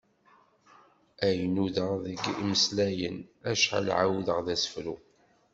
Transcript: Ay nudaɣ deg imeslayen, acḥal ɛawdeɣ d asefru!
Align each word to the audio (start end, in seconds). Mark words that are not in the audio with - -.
Ay 1.27 1.39
nudaɣ 1.53 1.91
deg 2.05 2.21
imeslayen, 2.41 3.17
acḥal 3.49 3.87
ɛawdeɣ 3.99 4.39
d 4.45 4.47
asefru! 4.55 4.95